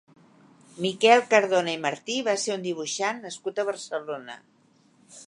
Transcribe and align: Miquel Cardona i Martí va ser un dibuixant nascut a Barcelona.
Miquel 0.85 1.19
Cardona 1.33 1.75
i 1.77 1.79
Martí 1.83 2.15
va 2.29 2.35
ser 2.45 2.55
un 2.57 2.65
dibuixant 2.69 3.21
nascut 3.27 3.63
a 3.63 3.67
Barcelona. 3.73 4.43